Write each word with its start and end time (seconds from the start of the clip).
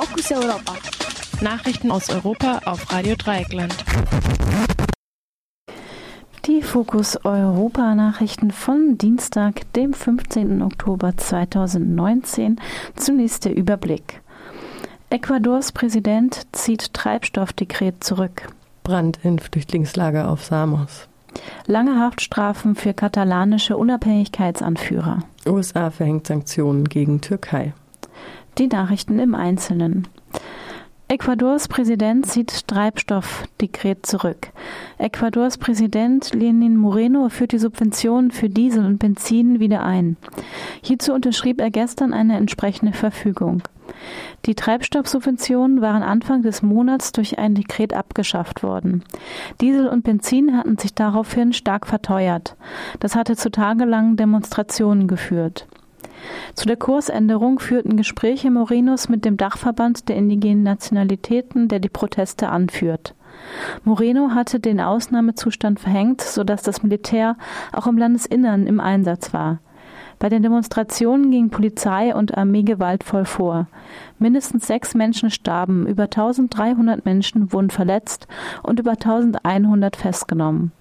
Fokus 0.00 0.30
Europa. 0.30 0.74
Nachrichten 1.40 1.90
aus 1.90 2.08
Europa 2.08 2.60
auf 2.66 2.92
Radio 2.92 3.16
Dreieckland. 3.16 3.74
Die 6.46 6.62
Fokus 6.62 7.16
Europa 7.24 7.96
Nachrichten 7.96 8.52
von 8.52 8.96
Dienstag, 8.96 9.72
dem 9.72 9.92
15. 9.92 10.62
Oktober 10.62 11.16
2019. 11.16 12.60
Zunächst 12.94 13.44
der 13.44 13.56
Überblick. 13.56 14.20
Ecuadors 15.10 15.72
Präsident 15.72 16.46
zieht 16.52 16.94
Treibstoffdekret 16.94 18.04
zurück. 18.04 18.52
Brand 18.84 19.18
in 19.24 19.40
Flüchtlingslager 19.40 20.30
auf 20.30 20.44
Samos. 20.44 21.08
Lange 21.66 21.98
Haftstrafen 21.98 22.76
für 22.76 22.94
katalanische 22.94 23.76
Unabhängigkeitsanführer. 23.76 25.24
USA 25.44 25.90
verhängt 25.90 26.28
Sanktionen 26.28 26.84
gegen 26.84 27.20
Türkei. 27.20 27.72
Die 28.58 28.66
Nachrichten 28.66 29.20
im 29.20 29.36
Einzelnen. 29.36 30.08
Ecuadors 31.06 31.68
Präsident 31.68 32.26
zieht 32.26 32.66
Treibstoffdekret 32.66 34.04
zurück. 34.04 34.48
Ecuadors 34.98 35.58
Präsident 35.58 36.34
Lenin 36.34 36.76
Moreno 36.76 37.28
führt 37.28 37.52
die 37.52 37.58
Subventionen 37.58 38.32
für 38.32 38.48
Diesel 38.48 38.84
und 38.84 38.98
Benzin 38.98 39.60
wieder 39.60 39.84
ein. 39.84 40.16
Hierzu 40.82 41.12
unterschrieb 41.12 41.60
er 41.60 41.70
gestern 41.70 42.12
eine 42.12 42.36
entsprechende 42.36 42.94
Verfügung. 42.94 43.62
Die 44.44 44.56
Treibstoffsubventionen 44.56 45.80
waren 45.80 46.02
Anfang 46.02 46.42
des 46.42 46.60
Monats 46.60 47.12
durch 47.12 47.38
ein 47.38 47.54
Dekret 47.54 47.94
abgeschafft 47.94 48.64
worden. 48.64 49.04
Diesel 49.60 49.86
und 49.86 50.02
Benzin 50.02 50.56
hatten 50.56 50.76
sich 50.78 50.94
daraufhin 50.94 51.52
stark 51.52 51.86
verteuert. 51.86 52.56
Das 52.98 53.14
hatte 53.14 53.36
zu 53.36 53.52
tagelangen 53.52 54.16
Demonstrationen 54.16 55.06
geführt. 55.06 55.68
Zu 56.54 56.66
der 56.66 56.76
Kursänderung 56.76 57.58
führten 57.58 57.96
Gespräche 57.96 58.50
Morenos 58.50 59.08
mit 59.08 59.24
dem 59.24 59.36
Dachverband 59.36 60.08
der 60.08 60.16
indigenen 60.16 60.62
Nationalitäten, 60.62 61.68
der 61.68 61.78
die 61.78 61.88
Proteste 61.88 62.48
anführt. 62.48 63.14
Moreno 63.84 64.30
hatte 64.34 64.60
den 64.60 64.80
Ausnahmezustand 64.80 65.80
verhängt, 65.80 66.20
sodass 66.20 66.62
das 66.62 66.82
Militär 66.82 67.36
auch 67.72 67.86
im 67.86 67.98
Landesinnern 67.98 68.66
im 68.66 68.80
Einsatz 68.80 69.32
war. 69.32 69.60
Bei 70.18 70.28
den 70.28 70.42
Demonstrationen 70.42 71.30
ging 71.30 71.50
Polizei 71.50 72.14
und 72.14 72.36
Armee 72.36 72.64
gewaltvoll 72.64 73.24
vor. 73.24 73.68
Mindestens 74.18 74.66
sechs 74.66 74.94
Menschen 74.94 75.30
starben, 75.30 75.86
über 75.86 76.04
1300 76.04 77.04
Menschen 77.04 77.52
wurden 77.52 77.70
verletzt 77.70 78.26
und 78.64 78.80
über 78.80 78.92
1100 78.92 79.94
festgenommen. 79.94 80.72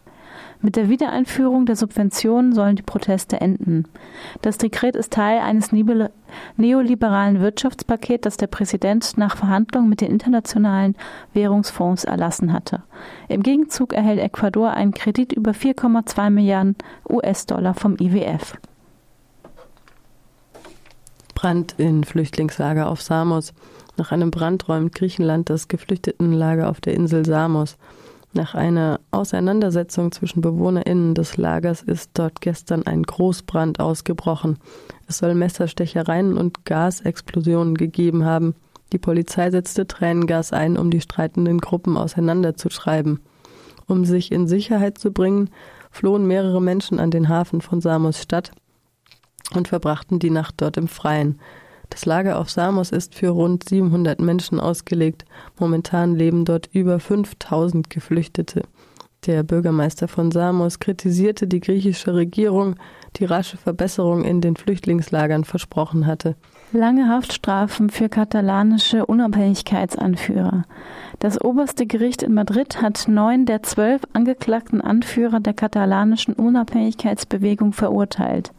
Mit 0.62 0.76
der 0.76 0.90
Wiedereinführung 0.90 1.66
der 1.66 1.76
Subventionen 1.76 2.54
sollen 2.54 2.76
die 2.76 2.82
Proteste 2.84 3.40
enden. 3.40 3.86
Das 4.42 4.58
Dekret 4.58 4.96
ist 4.96 5.14
Teil 5.14 5.40
eines 5.40 5.72
neoliberalen 5.72 7.40
Wirtschaftspakets, 7.40 8.22
das 8.24 8.38
der 8.38 8.48
Präsident 8.48 9.18
nach 9.18 9.38
Verhandlungen 9.38 9.88
mit 9.88 10.02
den 10.02 10.12
internationalen 10.12 10.96
Währungsfonds 11.34 12.06
erlassen 12.06 12.54
hatte. 12.54 12.82
Im 13.28 13.44
Gegenzug 13.44 13.94
erhält 13.94 14.20
Ecuador 14.20 14.72
einen 14.72 14.94
Kredit 14.94 15.32
über 15.32 15.52
4,2 15.52 16.30
Milliarden 16.32 16.76
US-Dollar 17.08 17.76
vom 17.76 17.96
IWF. 18.00 18.58
Brand 21.36 21.76
in 21.78 22.04
Flüchtlingslager 22.04 22.90
auf 22.90 23.04
Samos. 23.04 23.54
Nach 23.96 24.12
einem 24.12 24.32
Brand 24.32 24.68
räumt 24.68 24.96
Griechenland 24.96 25.52
das 25.52 25.68
Geflüchtetenlager 25.68 26.68
auf 26.68 26.82
der 26.82 26.96
Insel 26.96 27.26
Samos. 27.26 27.78
Nach 28.34 28.56
einer 28.56 28.97
Auseinandersetzung 29.12 30.12
zwischen 30.12 30.42
BewohnerInnen 30.42 31.16
des 31.16 31.38
Lagers 31.38 31.82
ist 31.82 32.12
dort 32.14 32.42
gestern 32.42 32.86
ein 32.86 33.04
Großbrand 33.04 33.80
ausgebrochen. 33.80 34.58
Es 35.08 35.20
soll 35.20 35.34
Messerstechereien 35.34 36.38
und 36.38 36.66
Gasexplosionen 36.66 37.76
gegeben 37.76 38.26
haben. 38.26 38.56
Die 38.94 38.98
Polizei 38.98 39.50
setzte 39.52 39.88
Tränengas 39.88 40.54
ein, 40.54 40.78
um 40.78 40.92
die 40.92 41.02
streitenden 41.02 41.60
Gruppen 41.60 41.98
auseinanderzuschreiben. 41.98 43.20
Um 43.88 44.06
sich 44.06 44.32
in 44.32 44.48
Sicherheit 44.48 44.98
zu 44.98 45.12
bringen, 45.12 45.50
flohen 45.92 46.28
mehrere 46.28 46.62
Menschen 46.62 47.00
an 47.00 47.12
den 47.12 47.30
Hafen 47.30 47.62
von 47.62 47.82
Samos 47.82 48.22
Stadt 48.22 48.52
und 49.56 49.70
verbrachten 49.70 50.20
die 50.20 50.30
Nacht 50.30 50.56
dort 50.58 50.78
im 50.78 50.88
Freien. 50.88 51.40
Das 51.90 52.06
Lager 52.06 52.38
auf 52.38 52.50
Samos 52.50 52.92
ist 52.92 53.16
für 53.16 53.30
rund 53.30 53.68
700 53.68 54.20
Menschen 54.20 54.60
ausgelegt. 54.60 55.26
Momentan 55.58 56.16
leben 56.16 56.44
dort 56.44 56.68
über 56.74 57.00
5000 57.00 57.90
Geflüchtete. 57.90 58.64
Der 59.26 59.44
Bürgermeister 59.44 60.08
von 60.08 60.32
Samos 60.32 60.80
kritisierte 60.80 61.48
die 61.48 61.60
griechische 61.60 62.14
Regierung, 62.14 62.76
die 63.18 63.26
rasche 63.26 63.58
Verbesserung 63.58 64.24
in 64.24 64.42
den 64.42 64.56
Flüchtlingslagern 64.56 65.44
versprochen 65.44 66.06
hatte. 66.06 66.36
Lange 66.72 67.10
Haftstrafen 67.10 67.90
für 67.90 68.10
katalanische 68.10 69.06
Unabhängigkeitsanführer. 69.06 70.64
Das 71.20 71.42
oberste 71.42 71.88
Gericht 71.88 72.22
in 72.24 72.34
Madrid 72.34 72.82
hat 72.82 73.08
neun 73.08 73.46
der 73.46 73.64
zwölf 73.64 74.02
angeklagten 74.14 74.82
Anführer 74.82 75.40
der 75.40 75.54
katalanischen 75.54 76.34
Unabhängigkeitsbewegung 76.34 77.74
verurteilt. 77.74 78.52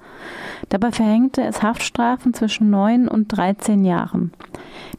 Dabei 0.68 0.92
verhängte 0.92 1.42
es 1.42 1.62
Haftstrafen 1.62 2.34
zwischen 2.34 2.70
neun 2.70 3.08
und 3.08 3.28
dreizehn 3.28 3.84
Jahren. 3.84 4.32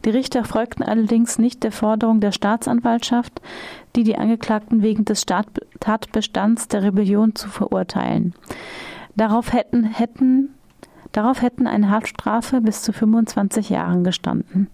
Die 0.06 0.10
Richter 0.10 0.44
folgten 0.44 0.84
allerdings 0.84 1.38
nicht 1.38 1.64
der 1.64 1.72
Forderung 1.72 2.20
der 2.20 2.32
Staatsanwaltschaft, 2.32 3.42
die 3.96 4.04
die 4.04 4.18
Angeklagten 4.18 4.82
wegen 4.82 5.06
des 5.06 5.26
Tatbestands 5.26 6.68
der 6.68 6.84
Rebellion 6.84 7.36
zu 7.36 7.50
verurteilen. 7.50 8.34
Darauf 9.16 9.54
hätten, 9.54 9.84
hätten 9.84 10.50
Darauf 11.12 11.42
hätten 11.42 11.66
eine 11.66 11.90
Haftstrafe 11.90 12.62
bis 12.62 12.84
zu 12.84 12.94
25 12.94 13.70
Jahren 13.70 14.04
gestanden. 14.04 14.70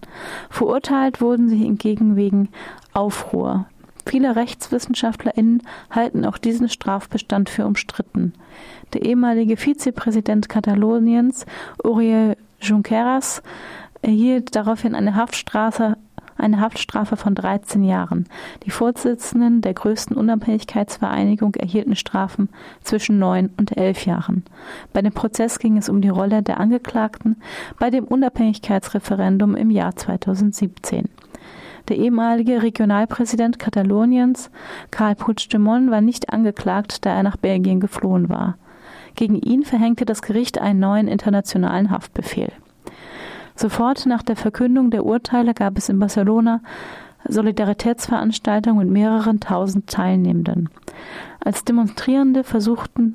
Verurteilt 0.50 1.20
wurden 1.22 1.48
sie 1.48 1.56
hingegen 1.56 2.14
wegen 2.14 2.50
Aufruhr. 2.92 3.66
Viele 4.06 4.36
RechtswissenschaftlerInnen 4.36 5.64
halten 5.90 6.24
auch 6.24 6.38
diesen 6.38 6.68
Strafbestand 6.68 7.50
für 7.50 7.66
umstritten. 7.66 8.34
Der 8.94 9.02
ehemalige 9.02 9.56
Vizepräsident 9.56 10.48
Kataloniens, 10.48 11.44
Uriel 11.82 12.36
Junqueras, 12.60 13.42
erhielt 14.02 14.54
daraufhin 14.54 14.94
eine 14.94 15.16
Haftstrafe, 15.16 15.96
eine 16.38 16.60
Haftstrafe 16.60 17.16
von 17.16 17.34
13 17.34 17.82
Jahren. 17.82 18.26
Die 18.64 18.70
Vorsitzenden 18.70 19.60
der 19.60 19.74
größten 19.74 20.16
Unabhängigkeitsvereinigung 20.16 21.56
erhielten 21.56 21.96
Strafen 21.96 22.48
zwischen 22.84 23.18
9 23.18 23.50
und 23.56 23.76
11 23.76 24.06
Jahren. 24.06 24.44
Bei 24.92 25.02
dem 25.02 25.14
Prozess 25.14 25.58
ging 25.58 25.78
es 25.78 25.88
um 25.88 26.00
die 26.00 26.10
Rolle 26.10 26.44
der 26.44 26.60
Angeklagten 26.60 27.36
bei 27.80 27.90
dem 27.90 28.04
Unabhängigkeitsreferendum 28.04 29.56
im 29.56 29.70
Jahr 29.70 29.96
2017. 29.96 31.08
Der 31.88 31.96
ehemalige 31.98 32.62
Regionalpräsident 32.62 33.58
Kataloniens, 33.58 34.50
Karl 34.90 35.14
Puigdemont, 35.14 35.90
war 35.90 36.00
nicht 36.00 36.32
angeklagt, 36.32 37.04
da 37.06 37.10
er 37.14 37.22
nach 37.22 37.36
Belgien 37.36 37.80
geflohen 37.80 38.28
war. 38.28 38.56
Gegen 39.14 39.36
ihn 39.36 39.62
verhängte 39.62 40.04
das 40.04 40.20
Gericht 40.20 40.60
einen 40.60 40.80
neuen 40.80 41.08
internationalen 41.08 41.90
Haftbefehl. 41.90 42.52
Sofort 43.54 44.04
nach 44.06 44.22
der 44.22 44.36
Verkündung 44.36 44.90
der 44.90 45.06
Urteile 45.06 45.54
gab 45.54 45.78
es 45.78 45.88
in 45.88 45.98
Barcelona 45.98 46.60
Solidaritätsveranstaltungen 47.28 48.86
mit 48.86 48.92
mehreren 48.92 49.40
tausend 49.40 49.88
Teilnehmenden. 49.88 50.68
Als 51.40 51.64
Demonstrierende 51.64 52.44
versuchten, 52.44 53.14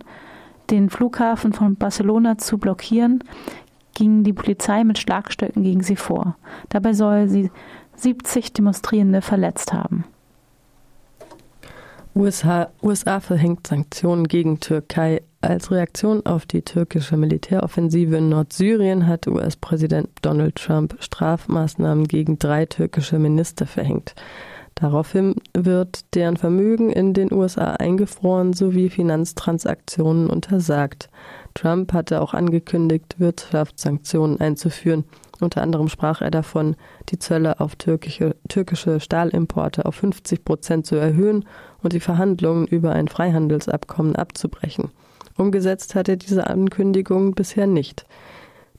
den 0.69 0.89
Flughafen 0.89 1.53
von 1.53 1.75
Barcelona 1.75 2.37
zu 2.37 2.57
blockieren, 2.57 3.23
ging 3.93 4.23
die 4.23 4.33
Polizei 4.33 4.83
mit 4.83 4.97
Schlagstöcken 4.97 5.63
gegen 5.63 5.83
sie 5.83 5.95
vor. 5.95 6.35
Dabei 6.69 6.93
soll 6.93 7.27
sie 7.27 7.51
70 8.01 8.53
Demonstrierende 8.53 9.21
verletzt 9.21 9.73
haben. 9.73 10.05
USA, 12.13 12.69
USA 12.83 13.21
verhängt 13.21 13.67
Sanktionen 13.67 14.27
gegen 14.27 14.59
Türkei. 14.59 15.21
Als 15.39 15.71
Reaktion 15.71 16.25
auf 16.25 16.45
die 16.45 16.61
türkische 16.61 17.15
Militäroffensive 17.15 18.17
in 18.17 18.29
Nordsyrien 18.29 19.07
hat 19.07 19.27
US-Präsident 19.27 20.09
Donald 20.21 20.55
Trump 20.55 20.97
Strafmaßnahmen 20.99 22.07
gegen 22.07 22.37
drei 22.37 22.65
türkische 22.65 23.17
Minister 23.17 23.65
verhängt. 23.65 24.13
Daraufhin 24.75 25.35
wird 25.53 26.13
deren 26.15 26.37
Vermögen 26.37 26.89
in 26.89 27.13
den 27.13 27.31
USA 27.31 27.71
eingefroren 27.73 28.53
sowie 28.53 28.89
Finanztransaktionen 28.89 30.29
untersagt. 30.29 31.09
Trump 31.53 31.93
hatte 31.93 32.21
auch 32.21 32.33
angekündigt, 32.33 33.15
Wirtschaftssanktionen 33.19 34.39
einzuführen. 34.39 35.05
Unter 35.39 35.61
anderem 35.61 35.89
sprach 35.89 36.21
er 36.21 36.31
davon, 36.31 36.75
die 37.09 37.19
Zölle 37.19 37.59
auf 37.59 37.75
türkische, 37.75 38.35
türkische 38.47 38.99
Stahlimporte 38.99 39.85
auf 39.85 39.95
50 39.95 40.45
Prozent 40.45 40.85
zu 40.85 40.95
erhöhen 40.95 41.45
und 41.81 41.93
die 41.93 41.99
Verhandlungen 41.99 42.67
über 42.67 42.91
ein 42.91 43.07
Freihandelsabkommen 43.07 44.15
abzubrechen. 44.15 44.91
Umgesetzt 45.37 45.95
hat 45.95 46.09
er 46.09 46.17
diese 46.17 46.47
Ankündigung 46.47 47.33
bisher 47.33 47.65
nicht. 47.65 48.05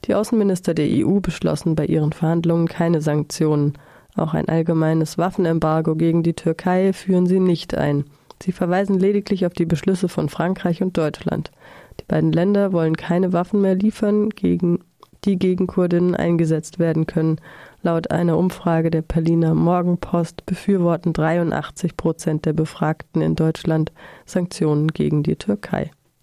Die 0.05 0.15
Außenminister 0.15 0.73
der 0.73 0.87
EU 0.89 1.19
beschlossen 1.19 1.75
bei 1.75 1.85
ihren 1.85 2.13
Verhandlungen 2.13 2.67
keine 2.67 3.01
Sanktionen. 3.01 3.73
Auch 4.15 4.33
ein 4.33 4.47
allgemeines 4.47 5.17
Waffenembargo 5.17 5.95
gegen 5.95 6.23
die 6.23 6.33
Türkei 6.33 6.93
führen 6.93 7.25
sie 7.25 7.39
nicht 7.39 7.75
ein. 7.75 8.05
Sie 8.41 8.51
verweisen 8.51 8.99
lediglich 8.99 9.45
auf 9.45 9.53
die 9.53 9.65
Beschlüsse 9.65 10.09
von 10.09 10.27
Frankreich 10.27 10.81
und 10.81 10.97
Deutschland. 10.97 11.51
Die 11.99 12.05
beiden 12.05 12.31
Länder 12.31 12.73
wollen 12.73 12.97
keine 12.97 13.33
Waffen 13.33 13.61
mehr 13.61 13.75
liefern 13.75 14.29
gegen 14.29 14.79
die 15.25 15.37
gegen 15.37 15.67
Kurdinnen 15.67 16.15
eingesetzt 16.15 16.79
werden 16.79 17.07
können. 17.07 17.37
Laut 17.81 18.11
einer 18.11 18.37
Umfrage 18.37 18.91
der 18.91 19.01
Berliner 19.01 19.55
Morgenpost 19.55 20.45
befürworten 20.45 21.13
83 21.13 21.97
Prozent 21.97 22.45
der 22.45 22.53
Befragten 22.53 23.21
in 23.21 23.35
Deutschland 23.35 23.91
Sanktionen 24.25 24.89
gegen 24.89 25.23
die 25.23 25.35
Türkei. 25.35 25.91